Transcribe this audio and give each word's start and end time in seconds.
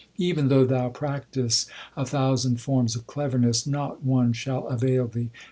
1 0.17 0.25
Even 0.29 0.47
though 0.47 0.65
thou 0.65 0.89
practise 0.89 1.67
a 1.95 2.03
thousand 2.03 2.59
forms 2.59 2.95
of 2.95 3.05
cleverness, 3.05 3.67
Not 3.67 4.03
one 4.03 4.33
shall 4.33 4.65
avail 4.67 5.05
thee. 5.07 5.29